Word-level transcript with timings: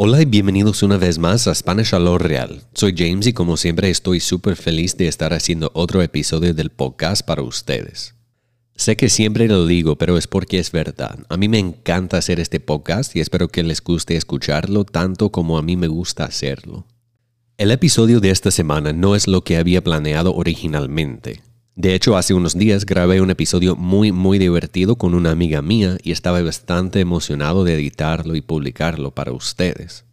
Hola 0.00 0.22
y 0.22 0.26
bienvenidos 0.26 0.84
una 0.84 0.96
vez 0.96 1.18
más 1.18 1.48
a 1.48 1.54
Spanish 1.56 1.92
a 1.92 2.18
Real. 2.18 2.62
Soy 2.72 2.94
James 2.96 3.26
y 3.26 3.32
como 3.32 3.56
siempre 3.56 3.90
estoy 3.90 4.20
súper 4.20 4.54
feliz 4.54 4.96
de 4.96 5.08
estar 5.08 5.32
haciendo 5.32 5.72
otro 5.74 6.02
episodio 6.02 6.54
del 6.54 6.70
podcast 6.70 7.26
para 7.26 7.42
ustedes. 7.42 8.14
Sé 8.76 8.96
que 8.96 9.08
siempre 9.08 9.48
lo 9.48 9.66
digo, 9.66 9.98
pero 9.98 10.16
es 10.16 10.28
porque 10.28 10.60
es 10.60 10.70
verdad. 10.70 11.18
A 11.28 11.36
mí 11.36 11.48
me 11.48 11.58
encanta 11.58 12.16
hacer 12.16 12.38
este 12.38 12.60
podcast 12.60 13.16
y 13.16 13.20
espero 13.20 13.48
que 13.48 13.64
les 13.64 13.82
guste 13.82 14.14
escucharlo 14.14 14.84
tanto 14.84 15.32
como 15.32 15.58
a 15.58 15.62
mí 15.62 15.76
me 15.76 15.88
gusta 15.88 16.26
hacerlo. 16.26 16.86
El 17.56 17.72
episodio 17.72 18.20
de 18.20 18.30
esta 18.30 18.52
semana 18.52 18.92
no 18.92 19.16
es 19.16 19.26
lo 19.26 19.42
que 19.42 19.56
había 19.56 19.82
planeado 19.82 20.32
originalmente. 20.32 21.42
De 21.78 21.94
hecho, 21.94 22.16
hace 22.16 22.34
unos 22.34 22.58
días 22.58 22.84
grabé 22.84 23.20
un 23.20 23.30
episodio 23.30 23.76
muy 23.76 24.10
muy 24.10 24.40
divertido 24.40 24.96
con 24.96 25.14
una 25.14 25.30
amiga 25.30 25.62
mía 25.62 25.96
y 26.02 26.10
estaba 26.10 26.42
bastante 26.42 26.98
emocionado 26.98 27.62
de 27.62 27.74
editarlo 27.74 28.34
y 28.34 28.40
publicarlo 28.40 29.12
para 29.12 29.30
ustedes. 29.30 30.04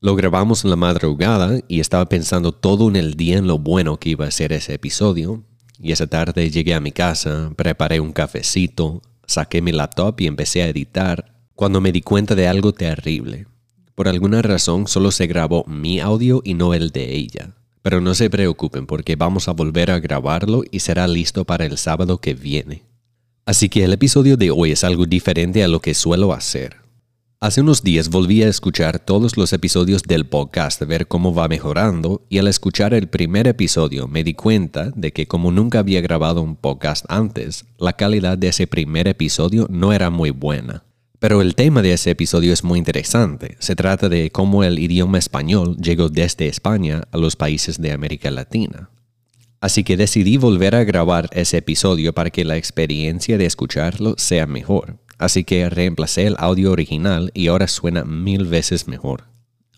Lo 0.00 0.16
grabamos 0.16 0.64
en 0.64 0.70
la 0.70 0.76
madrugada 0.76 1.60
y 1.68 1.80
estaba 1.80 2.06
pensando 2.06 2.52
todo 2.52 2.88
en 2.88 2.96
el 2.96 3.16
día 3.18 3.36
en 3.36 3.46
lo 3.46 3.58
bueno 3.58 3.98
que 3.98 4.08
iba 4.08 4.24
a 4.26 4.30
ser 4.30 4.54
ese 4.54 4.72
episodio. 4.72 5.44
Y 5.78 5.92
esa 5.92 6.06
tarde 6.06 6.48
llegué 6.48 6.72
a 6.72 6.80
mi 6.80 6.90
casa, 6.90 7.52
preparé 7.54 8.00
un 8.00 8.12
cafecito, 8.12 9.02
saqué 9.26 9.60
mi 9.60 9.72
laptop 9.72 10.18
y 10.22 10.26
empecé 10.26 10.62
a 10.62 10.68
editar 10.68 11.34
cuando 11.54 11.82
me 11.82 11.92
di 11.92 12.00
cuenta 12.00 12.34
de 12.34 12.48
algo 12.48 12.72
terrible. 12.72 13.46
Por 13.94 14.08
alguna 14.08 14.40
razón 14.40 14.86
solo 14.86 15.10
se 15.10 15.26
grabó 15.26 15.66
mi 15.66 16.00
audio 16.00 16.40
y 16.46 16.54
no 16.54 16.72
el 16.72 16.92
de 16.92 17.14
ella. 17.14 17.59
Pero 17.82 18.00
no 18.00 18.14
se 18.14 18.30
preocupen 18.30 18.86
porque 18.86 19.16
vamos 19.16 19.48
a 19.48 19.52
volver 19.52 19.90
a 19.90 20.00
grabarlo 20.00 20.62
y 20.70 20.80
será 20.80 21.08
listo 21.08 21.44
para 21.44 21.64
el 21.64 21.78
sábado 21.78 22.18
que 22.18 22.34
viene. 22.34 22.82
Así 23.46 23.68
que 23.68 23.84
el 23.84 23.92
episodio 23.92 24.36
de 24.36 24.50
hoy 24.50 24.72
es 24.72 24.84
algo 24.84 25.06
diferente 25.06 25.64
a 25.64 25.68
lo 25.68 25.80
que 25.80 25.94
suelo 25.94 26.32
hacer. 26.32 26.76
Hace 27.42 27.62
unos 27.62 27.82
días 27.82 28.10
volví 28.10 28.42
a 28.42 28.48
escuchar 28.48 28.98
todos 28.98 29.38
los 29.38 29.54
episodios 29.54 30.02
del 30.02 30.26
podcast 30.26 30.82
ver 30.82 31.08
cómo 31.08 31.34
va 31.34 31.48
mejorando 31.48 32.26
y 32.28 32.36
al 32.36 32.48
escuchar 32.48 32.92
el 32.92 33.08
primer 33.08 33.48
episodio 33.48 34.06
me 34.08 34.22
di 34.24 34.34
cuenta 34.34 34.90
de 34.94 35.12
que 35.12 35.26
como 35.26 35.50
nunca 35.50 35.78
había 35.78 36.02
grabado 36.02 36.42
un 36.42 36.54
podcast 36.54 37.06
antes, 37.08 37.64
la 37.78 37.94
calidad 37.94 38.36
de 38.36 38.48
ese 38.48 38.66
primer 38.66 39.08
episodio 39.08 39.66
no 39.70 39.94
era 39.94 40.10
muy 40.10 40.32
buena. 40.32 40.84
Pero 41.20 41.42
el 41.42 41.54
tema 41.54 41.82
de 41.82 41.92
ese 41.92 42.10
episodio 42.10 42.50
es 42.50 42.64
muy 42.64 42.78
interesante. 42.78 43.56
Se 43.58 43.76
trata 43.76 44.08
de 44.08 44.30
cómo 44.30 44.64
el 44.64 44.78
idioma 44.78 45.18
español 45.18 45.76
llegó 45.76 46.08
desde 46.08 46.48
España 46.48 47.02
a 47.12 47.18
los 47.18 47.36
países 47.36 47.78
de 47.78 47.92
América 47.92 48.30
Latina. 48.30 48.88
Así 49.60 49.84
que 49.84 49.98
decidí 49.98 50.38
volver 50.38 50.74
a 50.74 50.84
grabar 50.84 51.28
ese 51.32 51.58
episodio 51.58 52.14
para 52.14 52.30
que 52.30 52.46
la 52.46 52.56
experiencia 52.56 53.36
de 53.36 53.44
escucharlo 53.44 54.14
sea 54.16 54.46
mejor. 54.46 54.96
Así 55.18 55.44
que 55.44 55.68
reemplacé 55.68 56.26
el 56.26 56.36
audio 56.38 56.72
original 56.72 57.30
y 57.34 57.48
ahora 57.48 57.68
suena 57.68 58.04
mil 58.04 58.46
veces 58.46 58.88
mejor. 58.88 59.24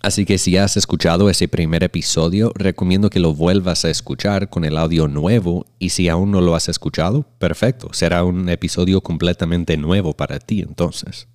Así 0.01 0.25
que 0.25 0.39
si 0.39 0.57
has 0.57 0.77
escuchado 0.77 1.29
ese 1.29 1.49
primer 1.49 1.83
episodio, 1.83 2.53
recomiendo 2.55 3.11
que 3.11 3.19
lo 3.19 3.35
vuelvas 3.35 3.85
a 3.85 3.91
escuchar 3.91 4.49
con 4.49 4.65
el 4.65 4.79
audio 4.79 5.09
nuevo 5.09 5.67
y 5.81 5.89
si 5.89 6.09
aún 6.09 6.31
no 6.31 6.41
lo 6.41 6.55
has 6.55 6.69
escuchado, 6.69 7.25
perfecto, 7.39 7.89
será 7.93 8.23
un 8.23 8.49
episodio 8.49 9.01
completamente 9.01 9.77
nuevo 9.77 10.13
para 10.13 10.39
ti 10.39 10.61
entonces. 10.61 11.27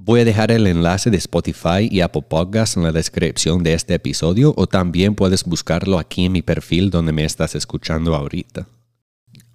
Voy 0.00 0.20
a 0.20 0.24
dejar 0.24 0.52
el 0.52 0.68
enlace 0.68 1.10
de 1.10 1.16
Spotify 1.16 1.88
y 1.90 2.02
Apple 2.02 2.22
Podcasts 2.22 2.76
en 2.76 2.84
la 2.84 2.92
descripción 2.92 3.64
de 3.64 3.74
este 3.74 3.94
episodio 3.94 4.54
o 4.56 4.68
también 4.68 5.16
puedes 5.16 5.42
buscarlo 5.42 5.98
aquí 5.98 6.26
en 6.26 6.32
mi 6.32 6.40
perfil 6.40 6.90
donde 6.90 7.10
me 7.10 7.24
estás 7.24 7.56
escuchando 7.56 8.14
ahorita. 8.14 8.68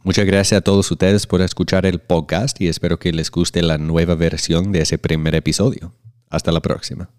Muchas 0.03 0.25
gracias 0.25 0.59
a 0.59 0.61
todos 0.61 0.91
ustedes 0.91 1.27
por 1.27 1.41
escuchar 1.41 1.85
el 1.85 1.99
podcast 1.99 2.59
y 2.59 2.67
espero 2.67 2.99
que 2.99 3.13
les 3.13 3.31
guste 3.31 3.61
la 3.61 3.77
nueva 3.77 4.15
versión 4.15 4.73
de 4.73 4.81
ese 4.81 4.97
primer 4.97 5.33
episodio. 5.33 5.93
Hasta 6.29 6.51
la 6.51 6.59
próxima. 6.59 7.09